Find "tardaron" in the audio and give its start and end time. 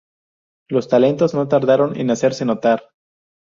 1.47-1.95